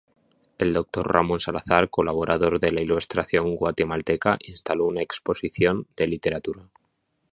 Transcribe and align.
El 0.57 0.73
doctor 0.73 1.07
Ramón 1.13 1.39
Salazar, 1.39 1.91
colaborador 1.91 2.59
de 2.59 2.71
"La 2.71 2.81
Ilustración 2.81 3.55
Guatemalteca" 3.55 4.39
instaló 4.45 4.87
una 4.87 5.03
exposición 5.03 5.85
de 5.95 6.07
Literatura. 6.07 6.71